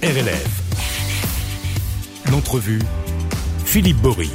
[0.00, 0.62] RLF.
[2.30, 2.78] L'entrevue,
[3.64, 4.30] Philippe Bory.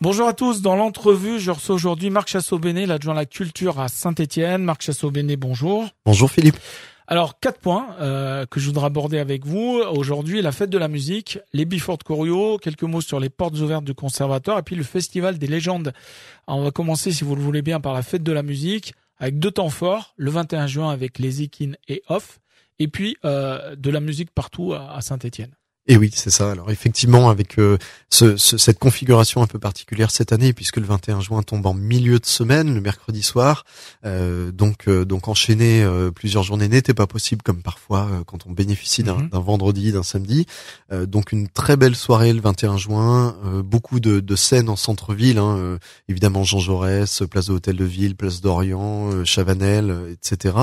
[0.00, 0.62] Bonjour à tous.
[0.62, 4.64] Dans l'entrevue, je reçois aujourd'hui Marc Chassot-Béné, l'adjoint à la culture à Saint-Étienne.
[4.64, 5.90] Marc Chassot-Béné, bonjour.
[6.06, 6.56] Bonjour Philippe.
[7.06, 9.82] Alors, quatre points euh, que je voudrais aborder avec vous.
[9.94, 13.84] Aujourd'hui, la fête de la musique, les Bifort Choreo, quelques mots sur les portes ouvertes
[13.84, 15.92] du conservatoire et puis le festival des légendes.
[16.46, 18.94] Alors, on va commencer, si vous le voulez bien, par la fête de la musique
[19.18, 22.40] avec deux temps forts, le 21 juin avec les Ikin et Off,
[22.78, 25.54] et puis euh, de la musique partout à, à Saint-Étienne.
[25.86, 26.50] Et oui, c'est ça.
[26.50, 27.76] Alors effectivement, avec euh,
[28.08, 31.74] ce, ce, cette configuration un peu particulière cette année, puisque le 21 juin tombe en
[31.74, 33.66] milieu de semaine, le mercredi soir,
[34.06, 38.52] euh, donc euh, donc enchaîner euh, plusieurs journées n'était pas possible comme parfois quand on
[38.52, 39.28] bénéficie d'un Mhm.
[39.32, 40.46] vendredi, d'un samedi.
[41.06, 45.56] donc une très belle soirée le 21 juin, beaucoup de, de scènes en centre-ville, hein,
[45.58, 50.56] euh, évidemment Jean Jaurès, place de l'Hôtel de Ville, place d'Orient, euh, Chavanel, euh, etc.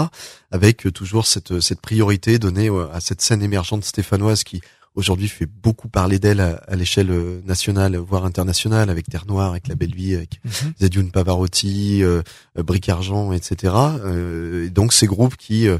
[0.51, 4.61] Avec euh, toujours cette cette priorité donnée euh, à cette scène émergente stéphanoise qui
[4.95, 9.51] aujourd'hui fait beaucoup parler d'elle à, à l'échelle euh, nationale, voire internationale, avec Terre Noire,
[9.51, 10.39] avec La Belle Vie, avec
[10.79, 12.21] Zedioun Pavarotti, euh,
[12.57, 13.73] euh, Bric Argent, etc.
[14.03, 15.77] Euh, et donc ces groupes qui, euh,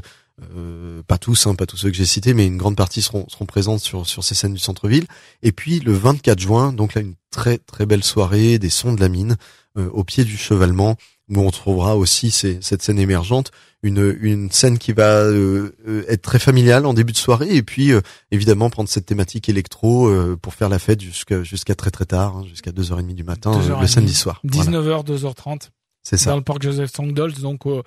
[0.56, 3.26] euh, pas tous, hein, pas tous ceux que j'ai cités, mais une grande partie seront,
[3.28, 5.06] seront présentes sur, sur ces scènes du centre-ville.
[5.42, 9.00] Et puis le 24 juin, donc là une très très belle soirée, des sons de
[9.00, 9.36] la mine,
[9.78, 10.96] euh, au pied du chevalement,
[11.30, 13.50] où on trouvera aussi ces- cette scène émergente,
[13.82, 17.62] une, une scène qui va euh, euh, être très familiale en début de soirée, et
[17.62, 21.90] puis euh, évidemment prendre cette thématique électro euh, pour faire la fête jusqu'à jusqu'à très
[21.90, 23.80] très tard, hein, jusqu'à 2h30 du matin, euh, 2h30.
[23.80, 24.40] le samedi soir.
[24.44, 25.70] Voilà, 19h, 2h30
[26.02, 26.30] c'est ça.
[26.30, 27.82] dans le parc Joseph Sangdols, donc euh,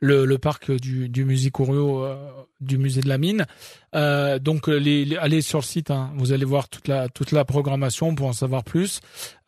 [0.00, 2.16] le, le parc du, du musée Couriot, euh,
[2.60, 3.46] du musée de la mine.
[3.94, 7.08] Euh, donc euh, les, les- allez sur le site, hein, vous allez voir toute la
[7.08, 9.00] toute la programmation pour en savoir plus.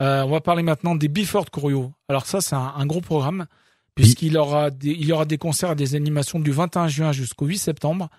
[0.03, 1.93] Euh, on va parler maintenant des Bifort Couriot.
[2.09, 3.47] Alors ça c'est un, un gros programme
[3.95, 7.47] puisqu'il aura des, il y aura des concerts et des animations du 21 juin jusqu'au
[7.47, 8.11] 8 septembre,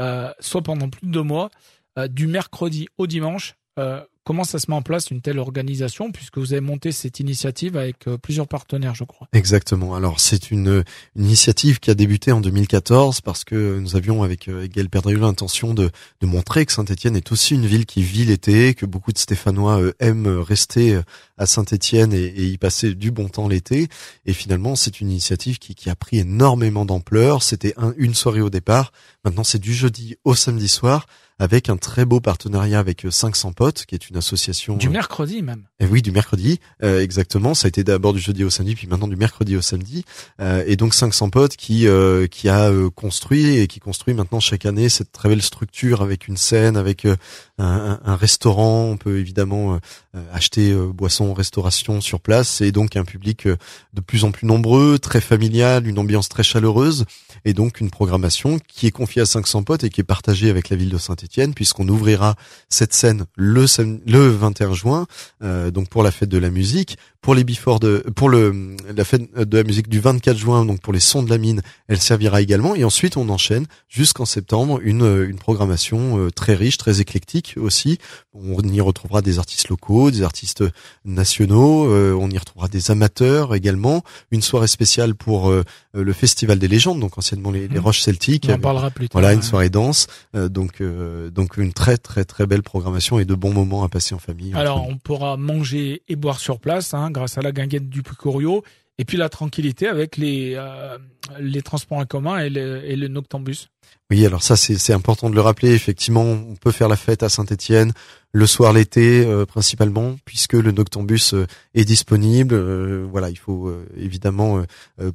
[0.00, 1.50] euh, soit pendant plus de deux mois,
[1.98, 3.54] euh, du mercredi au dimanche.
[3.78, 7.20] Euh, comment ça se met en place une telle organisation puisque vous avez monté cette
[7.20, 9.28] initiative avec euh, plusieurs partenaires, je crois.
[9.32, 9.94] Exactement.
[9.94, 10.82] Alors c'est une,
[11.14, 14.88] une initiative qui a débuté en 2014 parce que nous avions avec euh, Gaël
[15.20, 19.12] l'intention de, de montrer que Saint-Étienne est aussi une ville qui vit l'été, que beaucoup
[19.12, 20.98] de Stéphanois euh, aiment rester
[21.38, 23.88] à Saint-Étienne et, y passer du bon temps l'été.
[24.24, 27.42] Et finalement c'est une initiative qui, qui a pris énormément d'ampleur.
[27.42, 28.90] C'était un- une soirée au départ.
[29.24, 31.06] Maintenant c'est du jeudi au samedi soir
[31.38, 34.90] avec un très beau partenariat avec euh, 500 potes, qui est une association Du euh,
[34.90, 35.64] mercredi même.
[35.80, 37.54] et oui, du mercredi, euh, exactement.
[37.54, 40.04] Ça a été d'abord du jeudi au samedi, puis maintenant du mercredi au samedi.
[40.40, 44.40] Euh, et donc 500 potes qui euh, qui a euh, construit et qui construit maintenant
[44.40, 47.16] chaque année cette très belle structure avec une scène, avec euh,
[47.58, 48.84] un, un- restaurant.
[48.84, 49.78] On peut évidemment euh,
[50.16, 53.56] euh, acheter euh, boissons, restauration sur place, et donc un public euh,
[53.92, 57.04] de plus en plus nombreux, très familial, une ambiance très chaleureuse,
[57.44, 60.70] et donc une programmation qui est confiée à 500 potes et qui est partagée avec
[60.70, 62.34] la ville de Saint-Étienne, puisqu'on ouvrira
[62.68, 63.66] cette scène le
[64.06, 65.06] le 21 juin
[65.42, 69.04] euh, donc pour la fête de la musique, pour les before de, pour le la
[69.04, 72.00] fête de la musique du 24 juin, donc pour les sons de la mine, elle
[72.00, 72.74] servira également.
[72.74, 77.98] Et ensuite, on enchaîne jusqu'en septembre une une programmation euh, très riche, très éclectique aussi.
[78.34, 80.64] On y retrouvera des artistes locaux, des artistes
[81.04, 84.02] nationaux, euh, on y retrouvera des amateurs également.
[84.30, 85.62] Une soirée spéciale pour euh,
[85.94, 87.84] le festival des légendes, donc anciennement les, les Mhm.
[87.84, 88.46] Roches Celtiques.
[88.48, 89.20] On en parlera plus tard.
[89.20, 93.24] voilà, une soirée danse, euh, donc euh, donc une très très très belle programmation et
[93.24, 94.52] de bons moments à passer en famille.
[94.54, 98.62] Alors, on pourra manger et boire sur place, hein, grâce à la guinguette du Pucorio,
[98.98, 100.98] et puis la tranquillité avec les euh,
[101.38, 103.68] les transports en commun et le, et le Noctambus.
[104.10, 105.72] Oui, alors ça c'est important de le rappeler.
[105.72, 107.92] Effectivement, on peut faire la fête à Saint-Étienne
[108.36, 112.54] le soir l'été euh, principalement, puisque le Noctambus euh, est disponible.
[112.54, 114.62] Euh, voilà, il faut évidemment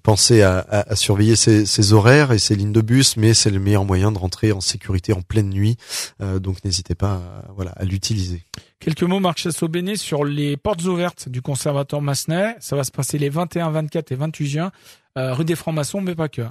[0.01, 4.11] penser à, surveiller ses, horaires et ses lignes de bus, mais c'est le meilleur moyen
[4.11, 5.77] de rentrer en sécurité en pleine nuit.
[6.19, 8.43] Donc n'hésitez pas, à, voilà, à l'utiliser.
[8.79, 12.55] Quelques mots, Marc Chassot-Béné, sur les portes ouvertes du conservatoire Massenet.
[12.59, 14.71] Ça va se passer les 21, 24 et 28 juin,
[15.15, 16.43] rue des Francs-Maçons, mais pas que.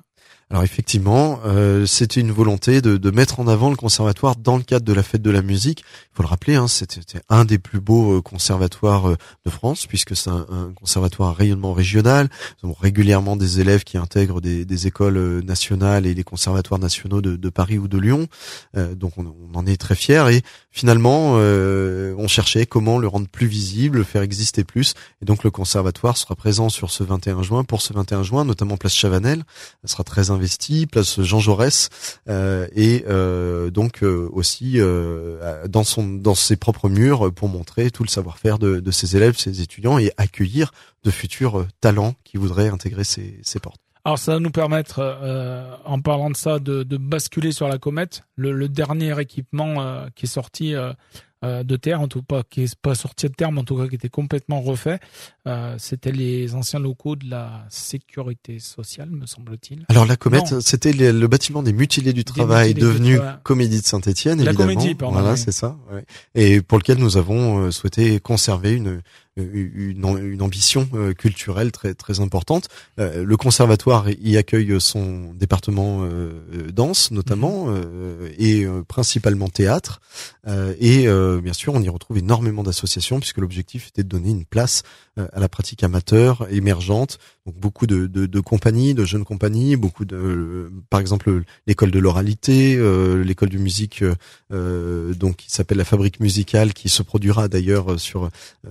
[0.50, 4.65] Alors effectivement, euh, c'était une volonté de, de mettre en avant le conservatoire dans le
[4.65, 5.84] cadre de la fête de la musique.
[6.12, 9.16] Il faut le rappeler, hein, c'était un des plus beaux euh, conservatoires euh,
[9.47, 12.28] de France, puisque c'est un, un conservatoire à rayonnement régional.
[12.65, 17.21] Nous régulièrement des élèves qui intègrent des, des écoles euh, nationales et les conservatoires nationaux
[17.21, 18.27] de, de Paris ou de Lyon.
[18.77, 20.24] Euh, donc on, on en est très fiers.
[20.33, 20.42] Et
[20.72, 24.95] finalement, euh, on cherchait comment le rendre plus visible, le faire exister plus.
[25.22, 28.77] Et donc le conservatoire sera présent sur ce 21 juin, pour ce 21 juin, notamment
[28.77, 29.45] place Chavanel.
[29.84, 31.89] Sera très investi, place Jean Jaurès,
[32.28, 34.78] euh, et euh, donc euh, aussi
[35.68, 39.62] dans son dans ses propres murs pour montrer tout le savoir-faire de, ses élèves, ses
[39.62, 40.72] étudiants, et accueillir
[41.04, 43.80] de futurs talents qui voudraient intégrer ces, portes.
[44.04, 45.01] Alors ça va nous permettre,
[45.84, 48.24] en parlant de ça, de, basculer sur la comète.
[48.36, 50.74] Le, dernier équipement qui est sorti
[51.45, 53.77] euh, de terre, en tout cas qui est pas sorti de terre, mais en tout
[53.77, 54.98] cas qui était complètement refait,
[55.78, 59.84] c'était les anciens locaux de la sécurité sociale, me semble-t-il.
[59.89, 64.59] Alors la comète, c'était le bâtiment des mutilés du travail devenu Comédie de Saint-Étienne, évidemment.
[64.59, 65.19] Comédie, pardon.
[65.21, 65.77] Voilà, c'est ça.
[65.92, 66.04] Ouais.
[66.34, 69.03] Et pour lequel nous avons souhaité conserver une
[69.36, 72.69] une, une, ambition euh, culturelle très très importante.
[72.98, 77.84] Euh, le conservatoire y accueille son département euh, danse notamment mhm.
[78.39, 80.01] et principalement théâtre.
[80.81, 81.07] et
[81.42, 84.82] bien sûr, on y retrouve énormément d'associations puisque l'objectif était de donner une place
[85.16, 87.18] à la pratique amateur émergente.
[87.44, 92.78] Donc beaucoup de, compagnies, de jeunes compagnies, beaucoup de, par exemple l'école de l'oralité,
[93.22, 94.03] l'école de musique,
[94.50, 98.30] donc qui s'appelle la Fabrique musicale, qui se produira d'ailleurs sur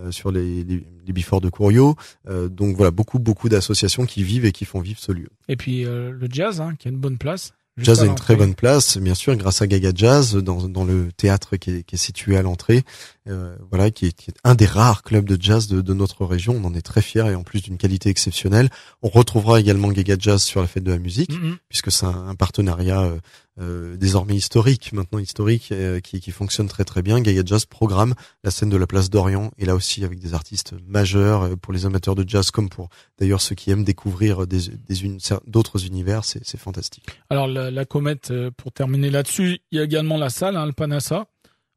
[0.10, 0.64] sur les les,
[1.06, 1.96] les, Bifort de Couriot.
[2.28, 5.30] Euh, donc voilà, beaucoup beaucoup d'associations qui vivent et qui font vivre ce lieu.
[5.48, 7.54] Et puis euh, le jazz, hein, qui a une bonne place.
[7.82, 11.12] Jazz a une très bonne place, bien sûr, grâce à Gaga Jazz dans, dans le
[11.16, 12.84] théâtre qui est, qui est situé à l'entrée,
[13.30, 16.26] euh, voilà, qui est, qui est, un des rares clubs de jazz de, de, notre
[16.26, 16.60] région.
[16.62, 18.70] On en est très fiers et en plus d'une qualité exceptionnelle.
[19.02, 21.58] On retrouvera également Gaga Jazz sur la fête de la musique, mm-hmm.
[21.70, 23.20] puisque c'est un, un, partenariat euh,
[23.62, 27.20] euh, désormais historique, maintenant historique, euh, qui, qui, fonctionne très très bien.
[27.20, 30.76] Gaga Jazz programme la scène de la place d'Orient et là aussi avec des artistes
[30.88, 32.88] majeurs euh, pour les amateurs de jazz comme pour
[33.18, 37.04] d'ailleurs ceux qui aiment découvrir des, des d'autres univers, c'est, c'est fantastique.
[37.30, 40.74] Alors la, la, comète, pour terminer là-dessus, il y a également la salle, hein, le
[40.74, 41.26] Panassa.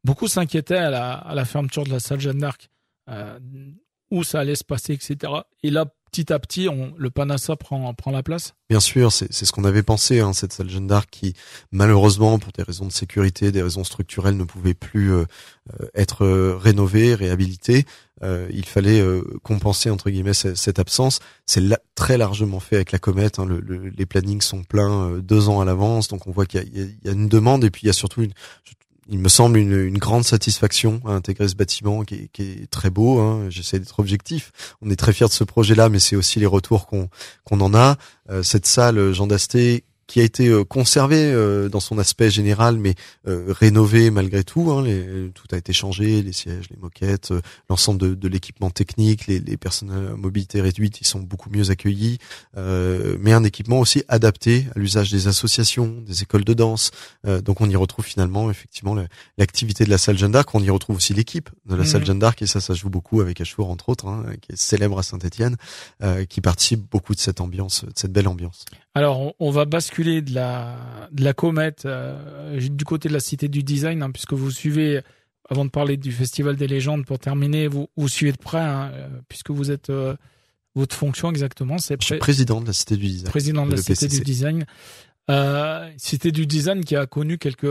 [0.03, 2.69] Beaucoup s'inquiétaient à la, fermeture de la salle Jeanne d'Arc,
[3.09, 3.39] euh,
[4.11, 5.31] où ça allait se passer, etc.
[5.63, 6.67] Et là, petit à petit,
[6.97, 10.69] le Panassa prend, la place Bien sûr, c'est ce qu'on avait pensé, hein, cette salle
[10.69, 11.33] Jeanne d'Arc qui,
[11.71, 15.23] malheureusement, pour des raisons de sécurité, des raisons structurelles, ne pouvait plus euh,
[15.79, 16.27] euh, être
[16.57, 17.85] rénovée, réhabilitée.
[18.21, 19.03] il fallait
[19.41, 21.19] compenser entre guillemets cette, absence.
[21.45, 21.63] C'est
[21.95, 23.39] très largement fait avec la comète.
[23.39, 27.05] Hein, le, les plannings sont pleins deux ans à l'avance, donc on voit qu'il y,
[27.05, 28.33] y, a une demande et puis il y a surtout une,
[29.09, 33.19] il me semble une, grande satisfaction à intégrer ce bâtiment qui est, très beau.
[33.19, 33.45] Hein.
[33.49, 34.51] J'essaie d'être objectif.
[34.81, 37.09] On est très fiers de ce projet-là, mais c'est aussi les retours qu'on
[37.43, 37.97] qu'on en a.
[38.29, 42.77] Euh, cette salle Jean Dasté qui a été euh, conservé euh, dans son aspect général,
[42.77, 42.95] mais
[43.27, 44.71] euh, rénové malgré tout.
[44.71, 47.33] Hein, les, tout a été changé, les sièges, les moquettes,
[47.69, 51.69] l'ensemble de, de l'équipement technique, les, les, personnes à mobilité réduite, ils sont beaucoup mieux
[51.69, 52.17] accueillis.
[52.55, 56.91] mais un équipement aussi adapté à l'usage des associations, des écoles de danse.
[57.43, 58.95] donc on y retrouve finalement effectivement
[59.37, 60.53] l'activité de la salle Jeanne d'Arc.
[60.53, 62.05] On y retrouve aussi l'équipe de la salle mmh.
[62.05, 64.99] Jeanne d'Arc et ça, ça joue beaucoup avec Achour entre autres, hein, qui est célèbre
[64.99, 65.55] à Saint-Étienne,
[66.29, 68.65] qui participe beaucoup de cette ambiance, de cette belle ambiance.
[68.95, 73.47] Alors, on, va basculer de la, de la comète euh, du côté de la cité
[73.47, 75.01] du design, hein, puisque vous suivez,
[75.49, 78.91] avant de parler du Festival des légendes, pour terminer, vous, vous suivez de près, hein,
[78.93, 79.89] euh, puisque vous êtes...
[79.89, 80.15] Euh,
[80.75, 82.01] votre fonction exactement, c'est...
[82.01, 83.29] Suis président de la cité du design.
[83.29, 84.65] Président de la cité du design.
[85.97, 87.67] cité du design qui a connu quelques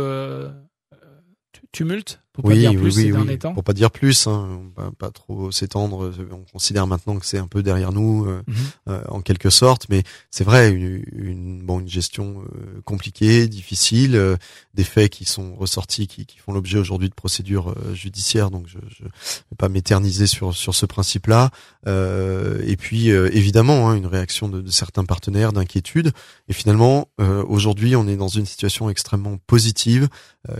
[1.73, 3.53] tumulte, pour pas dire plus ces derniers temps.
[3.53, 4.63] Pour pas dire plus, hein,
[4.99, 6.11] pas, trop s'étendre.
[6.31, 8.57] On considère maintenant que c'est un peu derrière nous, euh, mhm.
[8.89, 14.39] euh, en quelque sorte, mais c'est vrai, une, une, bon, une gestion euh, compliquée, difficile,
[14.73, 18.51] des faits qui sont ressortis, qui, qui font l'objet aujourd'hui de procédures judiciaires.
[18.51, 21.51] Donc, je, je vais pas m'éterniser sur sur ce principe-là.
[21.87, 26.13] et puis, évidemment, hein, une réaction de, de certains partenaires, d'inquiétude.
[26.49, 30.09] Et finalement, aujourd'hui, on est dans une situation extrêmement positive,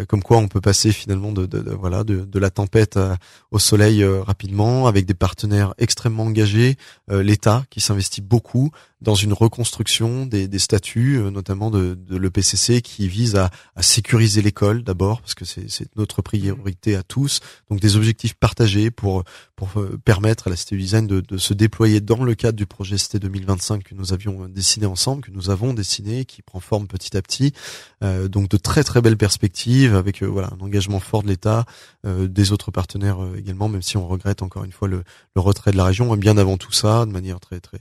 [0.09, 3.17] comme quoi on peut passer finalement de, voilà de, de, la tempête euh,
[3.51, 6.77] au soleil euh, rapidement avec des partenaires extrêmement engagés,
[7.11, 8.71] euh, l'État qui s'investit beaucoup,
[9.03, 13.83] dans une reconstruction des, des statuts, euh, notamment de, de l'EPCC, qui vise à, à
[13.83, 17.41] sécuriser l'école d'abord, parce que c'est notre priorité à tous.
[17.69, 19.25] Donc des objectifs partagés pour,
[19.57, 22.67] pour euh, permettre à la Cité Design de, de, se déployer dans le cadre du
[22.67, 26.87] projet Cité 2025 que nous avions dessiné ensemble, que nous avons dessiné, qui prend forme
[26.87, 27.53] petit à petit.
[28.05, 31.65] Euh, donc de très très belles perspectives avec euh, voilà un engagement fort de l'État,
[32.05, 35.05] des autres partenaires également, même si on regrette encore une fois le,
[35.37, 36.13] le retrait de la région.
[36.15, 37.79] Et bien avant tout ça, de manière très très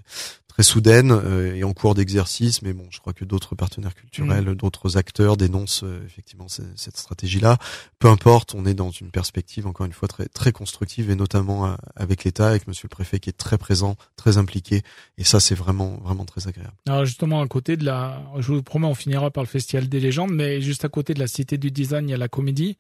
[0.52, 4.50] très soudaine euh, et en cours d'exercice, mais bon, je crois que d'autres partenaires culturels,
[4.50, 4.56] mm.
[4.56, 7.58] d'autres acteurs dénoncent euh, effectivement cette stratégie-là.
[8.00, 11.68] Peu importe, on est dans une perspective encore une fois très très constructive et notamment
[11.68, 14.82] euh, avec l'État, avec Monsieur le Préfet qui est très présent, très impliqué,
[15.18, 16.76] et ça c'est vraiment vraiment très agréable.
[16.88, 20.00] Alors justement à côté de la, je vous promets, on finira par le Festival des
[20.00, 22.78] légendes, mais juste à côté de la Cité du Design, il y a la Comédie.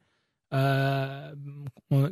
[0.53, 1.31] Euh,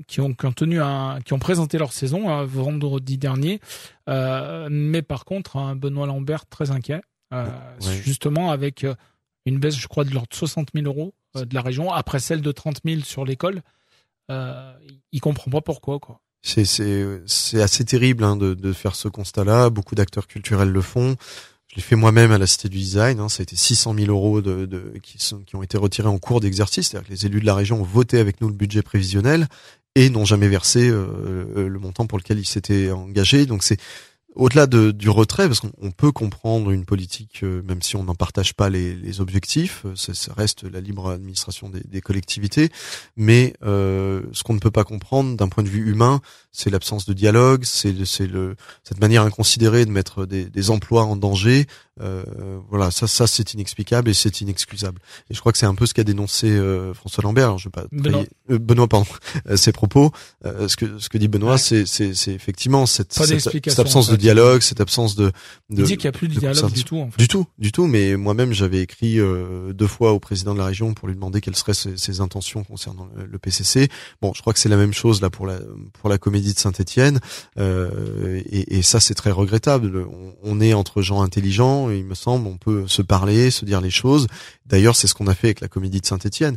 [0.07, 3.59] qui, ont, qui ont tenu un, qui ont présenté leur saison hein, vendredi dernier,
[4.07, 7.01] euh, mais par contre un Benoît Lambert très inquiet,
[7.33, 7.47] euh,
[8.01, 8.85] justement avec
[9.45, 12.41] une baisse, je crois, de l'ordre de 60 000 euros de la région après celle
[12.41, 13.61] de 30 000 sur l'école.
[14.29, 16.21] Il comprend pas pourquoi quoi.
[16.41, 19.69] C'est assez terrible hein, de de faire ce constat-là.
[19.69, 21.17] Beaucoup d'acteurs culturels le font
[21.71, 23.19] Je l'ai fait moi-même à la Cité du Design.
[23.19, 24.41] Hein, ça a été 600 000 euros
[25.03, 26.89] qui ont été retirés en cours d'exercice.
[26.89, 29.47] C'est-à-dire que les élus de la région ont voté avec nous le budget prévisionnel
[29.95, 33.45] et n'ont jamais versé euh, le montant pour lequel ils s'étaient engagés.
[33.45, 33.77] Donc c'est
[34.35, 38.15] au-delà de, du retrait, parce qu'on peut comprendre une politique, euh, même si on n'en
[38.15, 42.69] partage pas les, les objectifs, euh, ça, ça, reste la libre administration des, des collectivités,
[43.17, 46.21] mais euh, ce qu'on ne peut pas comprendre d'un point de vue humain,
[46.51, 47.93] c'est l'absence de dialogue, c'est
[48.27, 51.67] le cette manière inconsidérée de mettre des, des emplois en danger.
[52.01, 52.23] Euh,
[52.69, 55.01] voilà, ça, ça c'est inexplicable et c'est inexcusable.
[55.29, 57.45] Et je crois que c'est un peu ce qu'a dénoncé euh, François Lambert.
[57.45, 59.05] Alors, je vais pas Benoît, euh, Benoît pardon,
[59.55, 60.11] ses propos.
[60.43, 61.85] ce que ce que dit Benoît, ouais.
[61.85, 65.31] c'est effectivement cette, cette, cette, absence de dialogue, cette absence de.
[65.69, 66.97] de Il dit qu'il n'y a plus de, de dialogue du tout.
[66.97, 67.17] En fait.
[67.17, 67.87] Du tout, du tout.
[67.87, 69.19] Mais moi-même, j'avais écrit
[69.73, 72.63] deux fois au président de la région pour lui demander quelles seraient ses, ses intentions
[72.63, 73.89] concernant le, le, PCC.
[74.21, 75.59] Bon, je crois que c'est la même chose là pour la
[75.93, 77.19] pour la comédie de Saint-Étienne.
[77.57, 80.05] Euh, et, et, ça, c'est très regrettable.
[80.11, 83.81] On, on, est entre gens intelligents, il me semble, on peut se parler, se dire
[83.81, 84.27] les choses.
[84.65, 86.55] D'ailleurs, c'est ce qu'on a fait avec la comédie de Saint-Étienne.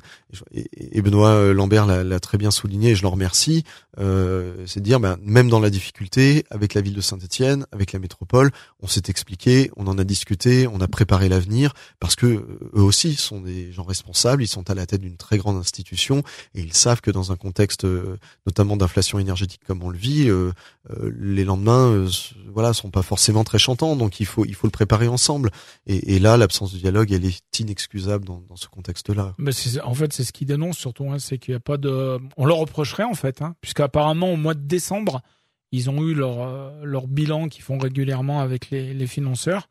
[0.53, 3.65] Et, et, Benoît Lambert l'a très bien souligné, et je le remercie.
[3.99, 7.93] Euh, c'est de dire, ben, même dans la difficulté, avec la ville de Saint-Étienne, avec
[7.93, 12.27] la métropole, on s'est expliqué, on en a discuté, on a préparé l'avenir, parce que
[12.27, 16.23] eux aussi sont des gens responsables, ils sont à la tête d'une très grande institution,
[16.55, 17.87] et ils savent que dans un contexte,
[18.47, 20.53] notamment d'inflation énergétique comme on le vit, euh,
[20.91, 22.09] euh, les lendemains, euh,
[22.49, 25.51] voilà, sont pas forcément très chantants, donc il faut il faut le préparer ensemble.
[25.87, 29.35] Et, là, l'absence de dialogue, elle est inexcusable dans, ce contexte-là.
[29.85, 32.47] En fait, c'est ce qu'ils dénoncent surtout, hein, c'est qu'il n'y a pas de, on
[32.47, 35.23] leur reprocherait en fait, hein, puisqu'apparemment au mois de décembre,
[35.73, 39.69] ils ont eu leur euh, leur bilan qu'ils font régulièrement avec les, les financeurs.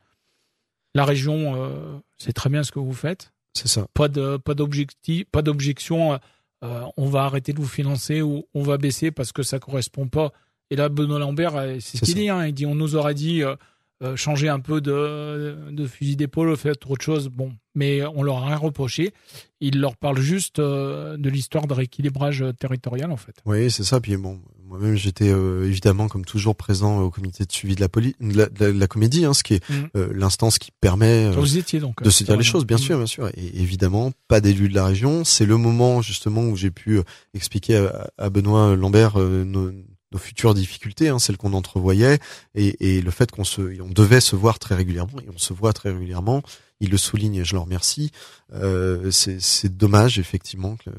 [0.93, 3.31] La région, euh, c'est très bien ce que vous faites.
[3.53, 3.87] C'est ça.
[3.93, 6.19] Pas de pas d'objectif, pas d'objection.
[6.63, 10.07] Euh, on va arrêter de vous financer ou on va baisser parce que ça correspond
[10.07, 10.31] pas.
[10.69, 12.29] Et là, Benoît Lambert, c'est ce qu'il dit.
[12.29, 13.55] Hein, il dit, on nous aurait dit euh,
[14.03, 17.27] euh, changer un peu de, de fusil d'épaule, faire autre chose.
[17.27, 19.13] Bon, mais on leur a rien reproché.
[19.59, 23.35] Il leur parle juste euh, de l'histoire de rééquilibrage territorial, en fait.
[23.45, 23.99] Oui, c'est ça.
[23.99, 24.39] Puis bon,
[24.71, 28.37] moi-même, j'étais euh, évidemment, comme toujours, présent au comité de suivi de la, poli de
[28.37, 29.73] la, de la comédie, hein, ce qui est mmh.
[29.97, 32.79] euh, l'instance qui permet euh, Vous étiez donc, de se dire les choses, bien mmh.
[32.79, 33.27] sûr, bien sûr.
[33.35, 35.25] Et évidemment, pas d'élu de la région.
[35.25, 37.01] C'est le moment justement où j'ai pu
[37.33, 39.71] expliquer à, à Benoît Lambert nos,
[40.11, 42.19] nos futures difficultés, hein, celles qu'on entrevoyait,
[42.55, 45.53] et, et, le fait qu'on se, on devait se voir très régulièrement, et on se
[45.53, 46.41] voit très régulièrement.
[46.83, 48.11] Il le souligne et je le remercie.
[48.53, 50.89] Euh, c'est dommage effectivement que,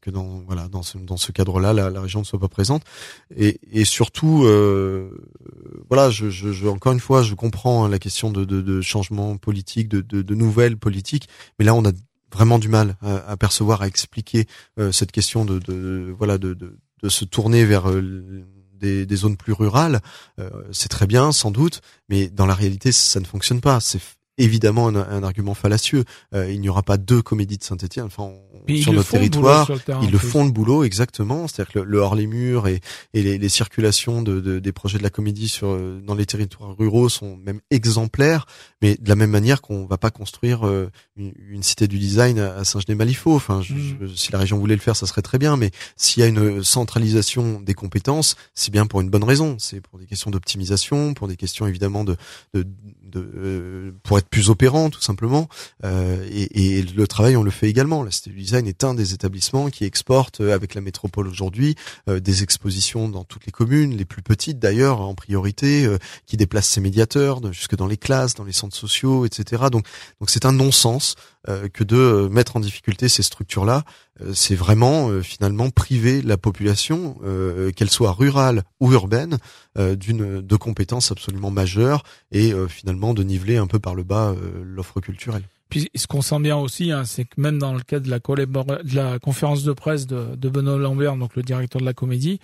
[0.00, 2.84] que dans voilà dans ce dans ce cadre-là, la, la, région ne soit pas présente.
[3.36, 5.10] Et, et surtout, euh,
[5.90, 8.80] voilà, je, je, je, encore une fois, je comprends hein, la question de, de, de
[8.80, 11.92] changement politique, de, de, de nouvelles politiques, mais là on a
[12.32, 14.46] vraiment du mal à, à percevoir, à expliquer
[14.78, 18.44] euh, cette question de, de voilà de, de, de se tourner vers euh,
[18.78, 20.00] des, zones plus rurales,
[20.38, 23.80] euh, c'est très bien, sans doute, mais dans la réalité, ça ne fonctionne pas.
[24.38, 26.04] Évidemment un, un, argument fallacieux.
[26.34, 28.06] Euh, il n'y aura pas deux comédies de Saint-Etienne.
[28.06, 31.46] Enfin, on, sur notre territoire, le ils le font le boulot exactement.
[31.46, 32.80] C'est-à-dire que le, le, hors les murs et,
[33.14, 36.26] et les, les, circulations de, de, des projets de la comédie sur euh, dans les
[36.26, 38.46] territoires ruraux sont même exemplaires.
[38.82, 42.38] Mais de la même manière qu'on va pas construire euh, une, une, cité du design
[42.38, 43.34] à Saint-Genès-Malifaux.
[43.34, 43.98] Enfin, je, mmh.
[44.02, 45.56] je, si la région voulait le faire, ça serait très bien.
[45.56, 49.56] Mais s'il y a une centralisation des compétences, c'est bien pour une bonne raison.
[49.58, 52.16] C'est pour des questions d'optimisation, pour des questions évidemment de,
[52.54, 52.66] de,
[53.04, 55.48] de euh, pour être plus opérant tout simplement.
[55.84, 58.02] Euh, et, le travail on le fait également.
[58.02, 61.74] La Cité du Design est un des établissements qui exporte euh, avec la métropole aujourd'hui
[62.08, 66.36] euh, des expositions dans toutes les communes les plus petites d'ailleurs en priorité euh, qui
[66.36, 69.86] déplace ses médiateurs jusque dans les classes dans les centres sociaux etc donc
[70.20, 71.14] donc c'est un non-sens
[71.72, 73.84] que de mettre en difficulté ces structures là
[74.32, 77.18] c'est vraiment finalement priver la population
[77.76, 79.38] qu'elle soit rurale ou urbaine
[79.76, 84.62] d'une de compétences absolument majeures et finalement de niveler un peu par le bas euh,
[84.64, 85.42] l'offre culturelle.
[85.68, 88.18] Puis ce qu'on sent bien aussi, hein, c'est que même dans le cadre de la,
[88.18, 92.38] de la conférence de presse de, de, Benoît Lambert, donc le directeur de la comédie,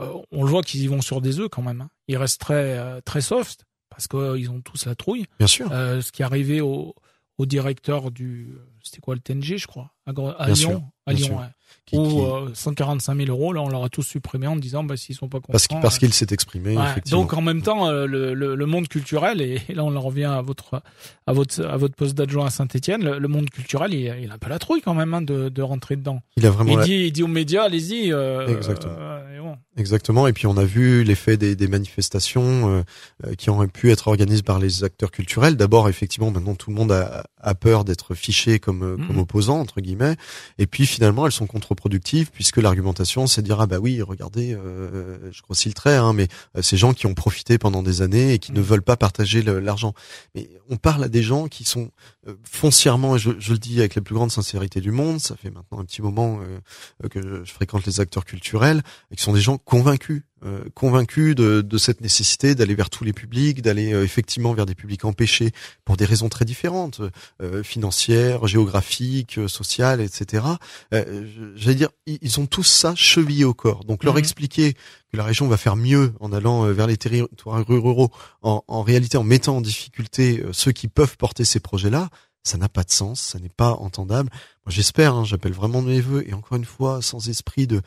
[0.00, 1.80] euh, on le voit qu'ils y vont sur des œufs quand même.
[1.80, 1.90] Hein.
[2.08, 5.26] Ils restent très euh, très soft parce qu'ils euh, ont tous la trouille.
[5.38, 5.68] Bien sûr.
[5.70, 6.94] ce qui est arrivé au,
[7.38, 8.56] au directeur du
[8.86, 11.46] c'était quoi le TNG je crois à, à Lyon sûr, à Lyon ouais.
[11.84, 14.96] qui, où euh, 145 000 euros là on leur a tous supprimé en disant bah
[14.96, 17.88] s'ils sont pas contents parce qu'il parce euh, s'est exprimé ouais, donc en même temps
[17.88, 20.82] euh, le, le, le, monde culturel et, là on en revient à votre
[21.26, 24.34] à votre à votre poste d'adjoint à Saint-Étienne le, le, monde culturel il, il, a
[24.34, 26.78] un peu la trouille quand même hein, de, de rentrer dedans il a vraiment il
[26.78, 26.84] la...
[26.84, 28.12] dit il dit aux médias allez-y
[28.48, 28.96] exactement
[29.46, 30.26] bon, Exactement.
[30.26, 32.82] Et puis on a vu l'effet des, des manifestations euh,
[33.26, 35.56] euh, qui auraient pu être organisées par les acteurs culturels.
[35.56, 39.20] D'abord, effectivement, maintenant tout le monde a, a peur d'être fiché comme, euh, comme mmh.
[39.20, 40.16] opposant entre guillemets.
[40.58, 44.52] Et puis finalement, elles sont contre-productives puisque l'argumentation, c'est de dire ah bah oui, regardez,
[44.52, 46.26] euh, je grossis le trait, hein, mais
[46.60, 48.64] ces gens qui ont profité pendant des années et qui ne mmh.
[48.64, 49.94] veulent pas partager l'argent.
[50.34, 51.90] Mais on parle à des gens qui sont
[52.42, 55.50] foncièrement, et je, je, le dis avec la plus grande sincérité du monde, ça fait
[55.50, 56.40] maintenant un petit moment
[57.10, 61.62] que je fréquente les acteurs culturels, et qui sont des gens convaincu, euh, convaincu de,
[61.62, 65.50] de, cette nécessité d'aller vers tous les publics, d'aller euh, effectivement vers des publics empêchés
[65.86, 67.00] pour des raisons très différentes,
[67.40, 70.44] euh, financières, géographiques, sociales, etc.
[70.92, 73.86] J'allais dire, ils ont tous ça chevillé au corps.
[73.86, 74.20] Donc leur mhm.
[74.20, 78.10] expliquer que la région va faire mieux en allant vers les territoires ruraux,
[78.42, 82.10] en, en réalité en mettant en difficulté ceux qui peuvent porter ces projets-là,
[82.46, 84.30] ça n'a pas de sens, ça n'est pas entendable.
[84.64, 87.82] Moi, j'espère, hein, j'appelle vraiment mes voeux, et encore une fois, sans esprit de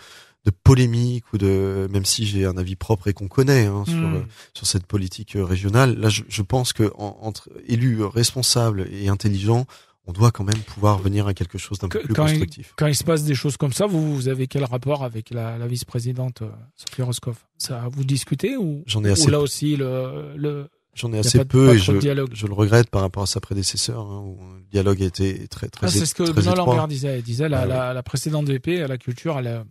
[0.45, 3.95] de polémique ou de même si j'ai un avis propre et qu'on connaît hein, sur
[3.95, 4.25] hmm.
[4.53, 9.65] sur cette politique régionale là je, je pense que entre élus responsables et intelligents
[10.09, 12.73] on doit quand même pouvoir venir à quelque chose d'un peu plus constructif.
[12.75, 15.59] quand il se passe des choses comme ça, vous, vous avez quel rapport avec la,
[15.59, 17.45] la vice-présidente euh, Sophie Roscoff?
[17.59, 21.45] Ça vous discutez ou, J'en ai assez ou là aussi le, le J'en ai assez
[21.45, 21.99] peu et je,
[22.33, 25.69] je, le regrette par rapport à sa prédécesseur, hein, où le dialogue a été très
[25.69, 25.85] très.
[25.85, 27.19] Ah, c'est ce que Benoît Lambert disait.
[27.19, 29.63] Il disait la, ah la, la, précédente VP à la culture, elle a,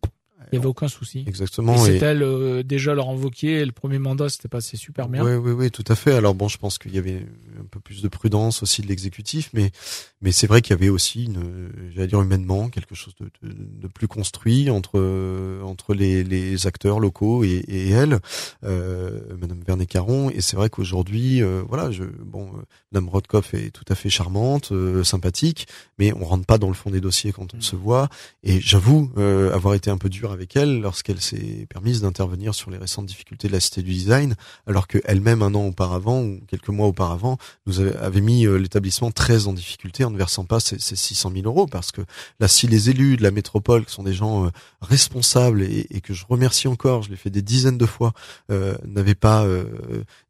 [0.52, 1.24] il n'y avait aucun souci.
[1.26, 1.86] Exactement.
[1.86, 3.64] Et elle euh, déjà leur envoquer.
[3.64, 5.24] Le premier mandat, c'était passé super bien.
[5.24, 6.12] Oui, oui, oui, tout à fait.
[6.12, 7.26] Alors bon, je pense qu'il y avait
[7.60, 9.70] un peu plus de prudence aussi de l'exécutif, mais
[10.20, 13.54] mais c'est vrai qu'il y avait aussi une, j'allais dire humainement, quelque chose de, de,
[13.54, 14.98] de plus construit entre
[15.62, 18.18] entre les, les acteurs locaux et, et elle,
[18.64, 20.30] euh, Madame Vernet Caron.
[20.30, 22.62] Et c'est vrai qu'aujourd'hui, euh, voilà, je bon, euh,
[22.92, 24.72] Madame Rodkoff est tout à fait charmante,
[25.04, 27.62] sympathique, mais on rentre pas dans le fond des dossiers quand on mm.
[27.62, 28.08] se voit.
[28.42, 29.10] Et j'avoue
[29.52, 33.48] avoir été un peu dur avec elle lorsqu'elle s'est permise d'intervenir sur les récentes difficultés
[33.48, 34.34] de la Cité du Design,
[34.66, 39.46] alors qu'elle-même un an auparavant ou quelques mois auparavant nous avait, mis euh, l'établissement très
[39.46, 42.02] en difficulté en ne versant pas ces, ces 600 000 euros parce que
[42.40, 46.00] là si les élus de la métropole qui sont des gens euh, responsables et, et,
[46.00, 48.12] que je remercie encore, je l'ai fait des dizaines de fois,
[48.50, 49.64] euh, n'avaient pas euh,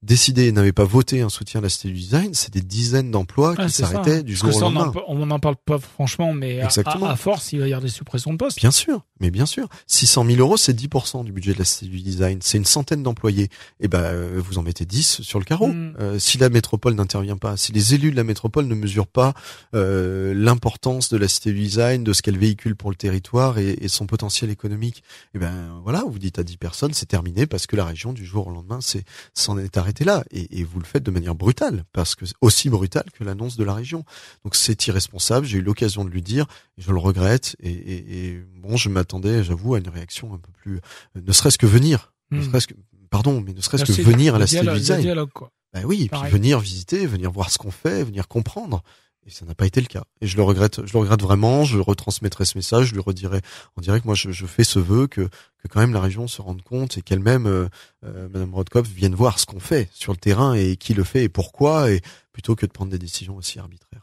[0.03, 3.57] décidé, n'avaient pas voté un soutien à la Cité du Design, c'est des dizaines d'emplois
[3.57, 4.93] qui s'arrêtaient du jour au lendemain.
[5.07, 8.33] On n'en parle pas franchement, mais à, à, force, il va y avoir des suppressions
[8.33, 8.59] de postes.
[8.59, 9.69] Bien sûr, mais bien sûr.
[9.87, 12.39] 600 000 euros, c'est 10% du budget de la Cité du Design.
[12.43, 13.45] C'est une centaine d'employés.
[13.45, 13.50] Et
[13.81, 15.69] eh ben, euh, vous en mettez 10 sur le carreau.
[15.69, 15.95] Mm.
[16.00, 19.35] Euh, si la métropole n'intervient pas, si les élus de la métropole ne mesurent pas
[19.75, 23.71] euh, l'importance de la Cité du Design, de ce qu'elle véhicule pour le territoire et,
[23.81, 25.02] et, son potentiel économique, et
[25.35, 28.25] eh ben voilà, vous dites à 10 personnes, c'est terminé parce que la région du
[28.25, 29.04] jour au lendemain, c'est
[29.35, 30.25] s'en est arrêté là.
[30.31, 33.65] Et, et, vous le faites de manière brutale, parce que aussi brutale que l'annonce de
[33.65, 34.04] la région.
[34.45, 35.47] Donc c'est irresponsable.
[35.47, 37.57] J'ai eu l'occasion de lui dire, et je le regrette.
[37.63, 40.76] Et, et bon, je m'attendais, j'avoue, à une réaction un peu plus,
[41.16, 42.44] euh, ne serait-ce que venir, ne hmm.
[42.44, 42.75] serait-ce que,
[43.10, 45.00] pardon, mais ne serait-ce que venir à la du Design.
[45.00, 45.50] Dialogue, quoi.
[45.73, 48.82] Ben oui, puis venir visiter, venir voir ce qu'on fait, venir comprendre.
[49.26, 50.04] Et ça n'a pas été le cas.
[50.23, 51.64] Et je le regrette, je le regrette vraiment.
[51.64, 53.42] Je retransmettrai ce message, je lui redirai
[53.76, 54.06] en direct.
[54.06, 56.97] Moi, je, je fais ce vœu que, que quand même la région se rende compte
[56.97, 57.68] et qu'elle-même, euh,
[58.06, 61.25] euh Madame Rodkopf, vienne voir ce qu'on fait sur le terrain et qui le fait
[61.25, 62.00] et pourquoi, et
[62.32, 64.00] plutôt que de prendre des décisions aussi arbitraires.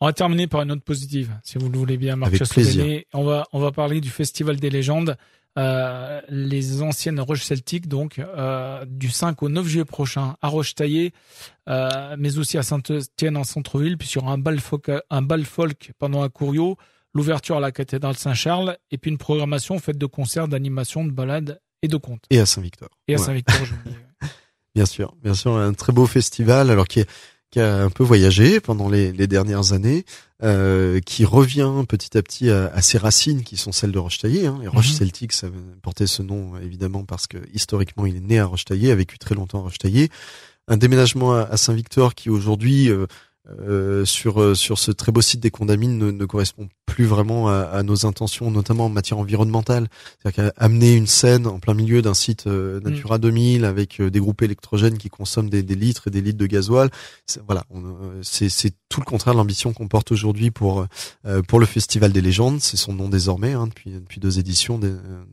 [0.00, 3.02] On va terminer par une note positive, si vous le voulez bien, Marc Avec plaisir.
[3.14, 5.16] On va, on va parler du Festival des légendes,
[5.58, 11.14] euh, les anciennes roches celtiques, donc, euh, du 5 au 9 juillet prochain à Roche-Taillé,
[11.70, 15.92] euh, mais aussi à Saint-Etienne en centre-ville, puis sur un bal folk, un bal folk
[15.98, 16.76] pendant un couriot,
[17.14, 21.58] l'ouverture à la cathédrale Saint-Charles, et puis une programmation faite de concerts, d'animations, de balades
[21.80, 22.24] et de contes.
[22.28, 22.90] Et à Saint-Victor.
[23.08, 23.74] Et à Saint-Victor, je
[24.74, 27.08] Bien sûr, bien sûr, un très beau festival, alors qui est
[27.56, 30.04] qui a un peu voyagé pendant les, les dernières années,
[30.42, 34.46] euh, qui revient petit à petit à, à, ses racines qui sont celles de Rochetaillé.
[34.46, 34.60] Hein.
[34.62, 34.96] Et Roche mhm.
[34.96, 35.46] Celtique, ça
[35.80, 39.34] portait ce nom évidemment parce que historiquement il est né à Rochetaillé, a vécu très
[39.34, 40.10] longtemps à Rochetaillé.
[40.68, 43.06] Un déménagement à, Saint-Victor qui aujourd'hui euh,
[43.60, 47.48] euh, sur euh, sur ce très beau site des Condamines ne, ne correspond plus vraiment
[47.48, 49.86] à, à, nos intentions, notamment en matière environnementale.
[50.18, 52.88] C'est-à-dire qu'amener une scène en plein milieu d'un site euh, mm.
[52.88, 56.46] Natura 2000 avec des groupes électrogènes qui consomment des, des, litres et des litres de
[56.46, 56.90] gasoil,
[57.46, 57.64] voilà,
[58.22, 60.86] c'est tout le contraire de l'ambition qu'on porte aujourd'hui pour
[61.48, 62.60] pour le Festival des légendes.
[62.60, 64.80] C'est son nom désormais hein, depuis depuis deux éditions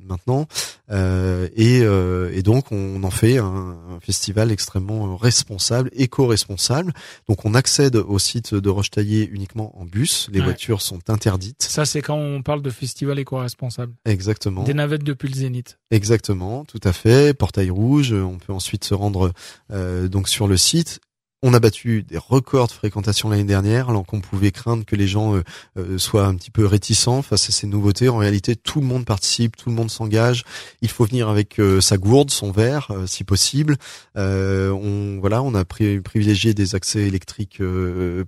[0.07, 0.47] maintenant,
[0.91, 6.93] et, et donc on en fait un, un festival extrêmement responsable, éco-responsable.
[7.27, 10.29] Donc on accède au site de Rochetaillé uniquement en bus.
[10.31, 11.63] Les voitures sont interdites.
[11.63, 13.93] Ça, c'est quand on parle de festival éco-responsable.
[14.05, 14.63] Exactement.
[14.63, 15.79] Des navettes depuis le Zénith.
[15.91, 17.33] Exactement, tout à fait.
[17.33, 18.13] Portail rouge.
[18.13, 19.31] On peut ensuite se rendre
[19.71, 20.99] euh, donc sur le site
[21.45, 25.09] On a battu des records de fréquentation l'année dernière, alors qu'on pouvait craindre que les
[25.09, 25.43] gens euh,
[25.77, 28.07] euh, soient un petit peu réticents face à ces nouveautés.
[28.07, 30.45] En réalité, tout le monde participe, tout le monde s'engage.
[30.81, 33.75] Il faut venir avec euh, sa gourde, son verre, si possible.
[34.15, 37.61] on voilà, on a privilégié des accès électriques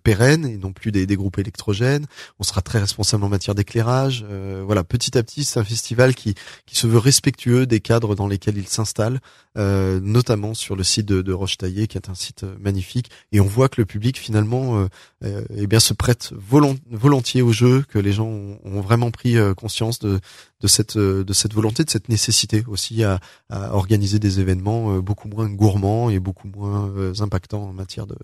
[0.04, 2.08] pérennes et non plus des, groupes électrogènes.
[2.40, 4.26] On sera très responsable en matière d'éclairage.
[4.66, 6.36] voilà, petit à petit, c'est un festival qui
[6.70, 9.22] se veut respectueux des cadres dans lesquels il s'installe,
[9.56, 13.70] notamment sur le site de, de Roche-Taillé, qui est un site magnifique et on voit
[13.70, 14.88] que le public finalement euh,
[15.24, 19.54] euh, eh bien se prête volontiers au jeu, que les gens ont, vraiment pris euh,
[19.54, 20.20] conscience de,
[20.62, 25.50] de cette de cette volonté, de cette nécessité aussi à, organiser des événements beaucoup moins
[25.50, 28.16] gourmands et beaucoup moins impactants en matière de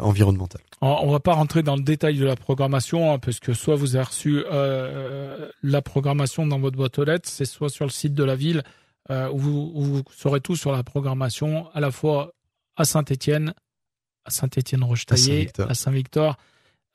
[0.00, 0.62] environnementale.
[0.80, 3.96] On va pas rentrer dans le détail de la programmation hein, parce que soit vous
[3.96, 4.44] avez reçu
[5.62, 8.62] la programmation dans votre boîte aux lettres, c'est soit sur le site de la ville
[9.10, 12.32] où vous, où vous saurez tout sur la programmation à la fois
[12.76, 13.54] à Saint-Étienne
[14.26, 16.36] à Saint-Étienne-Rochetaillé, à Saint-Victor.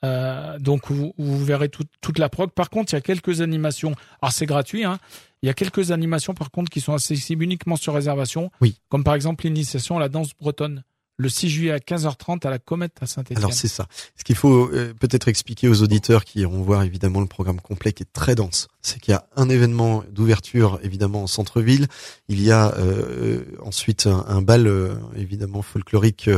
[0.04, 2.52] Euh, donc vous, vous verrez toute la prog.
[2.52, 3.96] Par contre, il y a quelques animations.
[4.22, 4.84] Alors c'est gratuit.
[4.84, 5.00] Hein.
[5.42, 8.52] Il y a quelques animations par contre qui sont accessibles uniquement sur réservation.
[8.62, 8.78] Oui.
[8.90, 10.84] Comme par exemple l'initiation à la danse bretonne
[11.18, 13.38] le 6 juillet à 15h30 à la Comète à Saint-Étienne.
[13.38, 13.88] Alors c'est ça.
[14.18, 17.94] Ce qu'il faut euh, peut-être expliquer aux auditeurs qui iront voir évidemment le programme complet
[17.94, 21.88] qui est très dense, c'est qu'il y a un événement d'ouverture évidemment en centre-ville,
[22.28, 26.30] il y a euh, ensuite un, bal euh, évidemment folklorique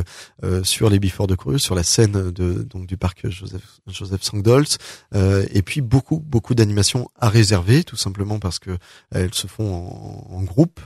[0.64, 4.78] sur les Biforts de Courus, sur la scène de donc du parc Joseph Joseph Sangdolz,
[5.14, 8.78] et puis beaucoup beaucoup d'animations à réserver tout simplement parce que
[9.12, 10.82] elles se font en, en groupe,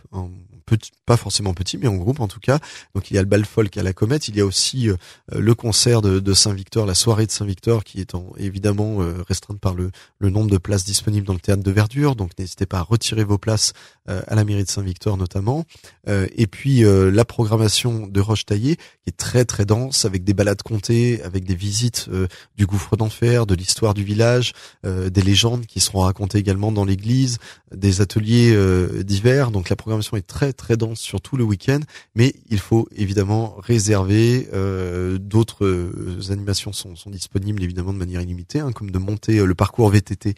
[1.05, 2.59] pas forcément petit, mais en groupe en tout cas.
[2.93, 4.95] Donc il y a le bal folk à la comète, il y a aussi euh,
[5.31, 9.91] le concert de, Saint-Victor, la soirée de Saint-Victor, qui est évidemment euh, restreinte par le,
[10.19, 12.15] le nombre de places disponibles dans le théâtre de Verdure.
[12.15, 13.73] Donc n'hésitez pas à retirer vos places
[14.09, 15.65] euh, à la mairie de Saint-Victor notamment.
[16.07, 20.61] et puis la programmation de Roche Taillé, qui est très très dense, avec des balades
[20.61, 22.09] comptées, avec des visites
[22.55, 24.53] du gouffre d'enfer, de l'histoire du village,
[24.83, 27.37] des légendes qui seront racontées également dans l'église,
[27.73, 28.55] des ateliers
[29.03, 29.51] divers.
[29.51, 31.79] Donc la programmation est très très dense sur tout le week-end,
[32.15, 34.49] mais il faut évidemment réserver.
[34.53, 39.39] Euh, d'autres euh, animations sont, sont, disponibles évidemment de manière illimitée, hein, comme de monter
[39.39, 40.35] euh, le parcours VTT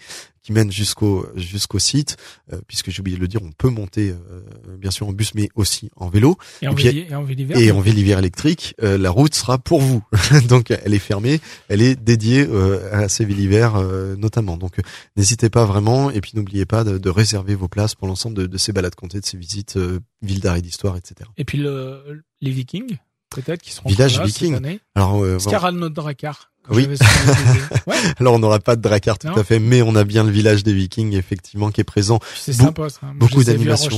[0.50, 2.18] qui mène jusqu'au jusqu'au site,
[2.52, 5.36] euh, puisque j'ai oublié de le dire, on peut monter euh, bien sûr en bus,
[5.36, 6.38] mais aussi en vélo.
[6.64, 10.04] Et en, et en électrique, euh, la route sera pour vous.
[10.50, 12.48] Donc elle est fermée, elle est dédiée
[12.92, 13.80] à ces vélivères
[14.18, 14.58] notamment.
[14.58, 14.80] Donc
[15.16, 18.48] n'hésitez pas vraiment, et puis n'oubliez pas de, de, réserver vos places pour l'ensemble de,
[18.48, 19.78] de, ces balades comptées, de ces visites,
[20.22, 21.30] villes d'art et d'histoire, etc.
[21.38, 22.98] Et puis le, les Vikings
[23.30, 24.80] peut-être qui seront village viking.
[24.96, 25.50] Alors, euh, bon.
[26.72, 26.88] Oui.
[28.20, 30.64] Alors on n'aura pas de Drakkar tout à fait, mais on a bien le village
[30.64, 32.20] des Vikings effectivement qui est présent.
[32.36, 33.02] C'est sympa ça.
[33.16, 33.90] beaucoup d'animations.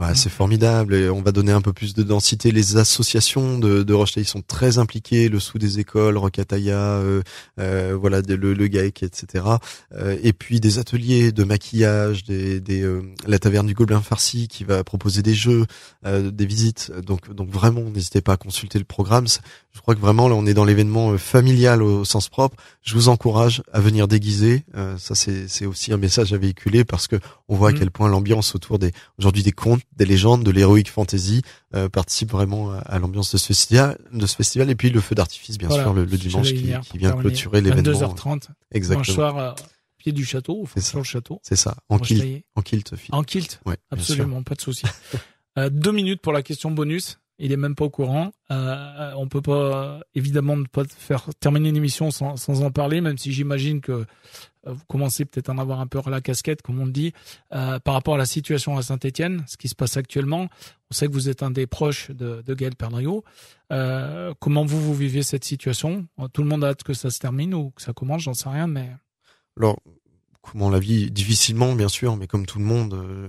[0.00, 2.50] Ouais, c'est formidable et on va donner un peu plus de densité.
[2.50, 3.94] Les associations de, de
[4.24, 7.22] sont très impliquées, le sous des écoles, Rocataya, euh,
[7.58, 9.44] euh, voilà le, le GAEC, etc.
[9.94, 14.48] Euh, et puis des ateliers de maquillage, des, des euh, la taverne du Gobelin farci
[14.48, 15.66] qui va proposer des jeux,
[16.06, 16.92] euh, des visites.
[17.04, 19.26] Donc donc vraiment n'hésitez pas à consulter le programme.
[19.74, 23.08] Je crois que vraiment là on est dans l'événement familial au sens propre, je vous
[23.08, 24.64] encourage à venir déguiser.
[24.76, 27.16] Euh, ça, c'est aussi un message à véhiculer parce que
[27.48, 27.78] on voit à mm.
[27.78, 31.42] quel point l'ambiance autour des aujourd'hui des contes, des légendes, de l'héroïque fantasy
[31.74, 34.70] euh, participe vraiment à, l'ambiance de ce festival, de ce festival.
[34.70, 38.14] Et puis le feu d'artifice, bien sûr, le, dimanche qui, qui, vient clôturer l'événement.
[38.14, 38.48] 22h30.
[38.70, 39.14] Exactement.
[39.14, 39.52] soir, euh,
[39.98, 41.40] pied du château, sur le château.
[41.42, 41.76] C'est ça.
[41.88, 42.44] En kilt.
[42.54, 42.92] En kilt.
[43.10, 43.60] En kilt.
[43.66, 44.84] Ouais, Absolument, pas de souci.
[45.58, 48.32] euh, deux minutes pour la question bonus il est même pas au courant.
[48.50, 53.00] Euh, on peut pas évidemment ne pas faire terminer une émission sans, sans en parler,
[53.00, 54.04] même si j'imagine que euh,
[54.72, 57.12] vous commencez peut-être à en avoir un peu la casquette, comme on dit,
[57.52, 60.48] euh, par rapport à la situation à Saint-Étienne, ce qui se passe actuellement.
[60.90, 63.24] On sait que vous êtes un des proches de, de Gaël Perdriau.
[63.72, 66.06] Euh, comment vous vous vivez cette situation?
[66.32, 68.48] Tout le monde a hâte que ça se termine ou que ça commence, j'en sais
[68.48, 68.90] rien, mais
[69.56, 69.78] alors
[70.50, 73.28] comment la vie difficilement bien sûr mais comme tout le monde euh,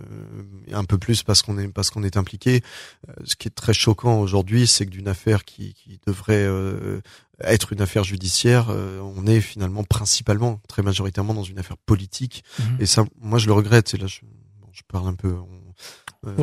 [0.72, 2.62] un peu plus parce qu'on est parce qu'on est impliqué.
[3.10, 7.02] Euh, ce qui est très choquant aujourd'hui c'est que d'une affaire qui, qui devrait euh,
[7.42, 12.44] être une affaire judiciaire on est finalement principalement très majoritairement dans une affaire politique.
[12.60, 12.78] Mhm.
[12.80, 13.94] et ça moi je le regrette.
[13.94, 14.22] Et là je,
[14.76, 15.42] je parle un peu euh,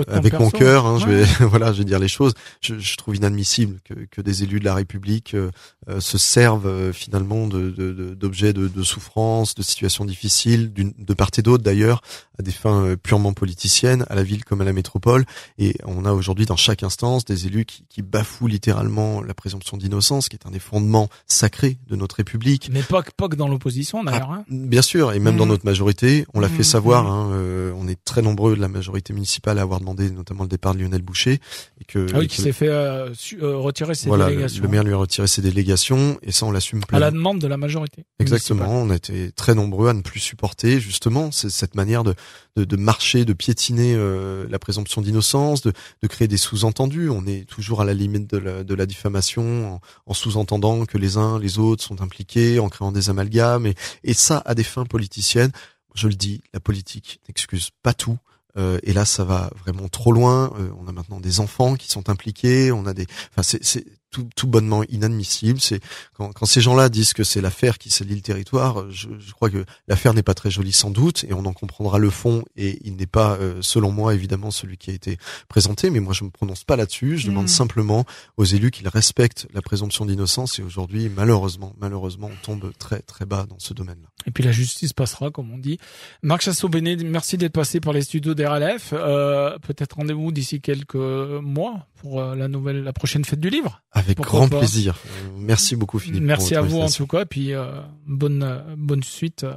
[0.09, 2.35] avec mon cœur, hein, je vais voilà, je vais dire les choses.
[2.61, 5.51] Je, je trouve inadmissible que, que, des élus de la République euh,
[5.89, 7.71] euh, se servent finalement de
[8.15, 12.03] d'objets de, de, de, souffrance, de situations difficiles, de part et d'autre d'ailleurs,
[12.39, 15.25] à des fins purement politiciennes, à la ville comme à la métropole.
[15.59, 19.77] Et on a aujourd'hui dans chaque instance des élus qui, qui bafouent littéralement la présomption
[19.77, 22.71] d'innocence, qui est un des fondements sacrés de notre République.
[22.73, 24.29] Mais pas, pas que dans l'opposition d'ailleurs.
[24.31, 24.45] Ah, hein.
[24.49, 25.49] Bien sûr, et même dans mmh.
[25.49, 27.05] notre majorité, on l'a fait mmh, savoir.
[27.05, 27.33] Mmh.
[27.33, 30.49] Hein, on est très nombreux de la majorité municipale à avoir avoir demandé notamment le
[30.49, 31.41] départ de Lionel Boucher
[31.81, 34.63] et que ah oui, qui s'est fait euh, euh, retirer ses voilà, délégations.
[34.63, 37.47] Le, maire lui a retiré ses délégations et ça on l'assume À la demande de
[37.47, 38.05] la majorité.
[38.19, 42.15] Exactement, on a été très nombreux à ne plus supporter justement cette manière de,
[42.57, 47.09] de, de, marcher, de piétiner euh, la présomption d'innocence, de, de, créer des sous-entendus.
[47.11, 50.99] On est toujours à la limite de la, de la diffamation en, en sous-entendant que
[50.99, 54.65] les uns, les autres sont impliqués, en créant des amalgames et, et ça à des
[54.65, 55.53] fins politiciennes.
[55.95, 58.19] Je le dis, la politique n'excuse pas tout.
[58.57, 60.53] Euh, et là, ça va vraiment trop loin.
[60.59, 62.73] Euh, on a maintenant des enfants qui sont impliqués.
[62.73, 65.61] On a des, enfin, c'est tout, tout, bonnement inadmissible.
[65.61, 65.81] C'est
[66.15, 68.91] quand, quand, ces gens-là disent que c'est l'affaire qui salit le territoire.
[68.91, 71.99] Je, je crois que l'affaire n'est pas très jolie sans doute, et on en comprendra
[71.99, 72.45] le fond.
[72.57, 75.91] Et il n'est pas, euh, selon moi, évidemment celui qui a été présenté.
[75.91, 77.19] Mais moi, je me prononce pas là-dessus.
[77.19, 77.49] Je demande mmh.
[77.49, 78.05] simplement
[78.37, 80.59] aux élus qu'ils respectent la présomption d'innocence.
[80.59, 84.09] Et aujourd'hui, malheureusement, malheureusement, on tombe très très bas dans ce domaine-là.
[84.27, 85.79] Et puis la justice passera, comme on dit.
[86.23, 88.93] Marc Chassot-Béné, merci d'être passé par les studios d'RLF.
[88.93, 93.83] Euh, Peut-être rendez-vous d'ici quelques mois pour euh, la nouvelle, la prochaine fête du livre.
[94.03, 94.99] Avec grand plaisir.
[95.37, 96.23] Merci beaucoup Philippe.
[96.23, 99.55] Merci à vous en tout cas, puis euh, bonne euh, bonne suite euh,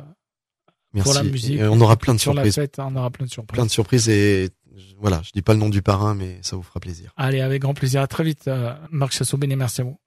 [0.93, 1.09] Merci.
[1.09, 1.59] pour la musique.
[1.59, 2.55] Et on aura plein de sur surprises.
[2.55, 3.55] Fête, on aura plein de surprises.
[3.55, 4.49] Plein de surprises et
[4.99, 7.13] voilà, je dis pas le nom du parrain, mais ça vous fera plaisir.
[7.17, 8.01] Allez, avec grand plaisir.
[8.01, 8.49] À très vite,
[8.91, 9.55] Marc Chassot-Béné.
[9.55, 9.97] Merci à vous.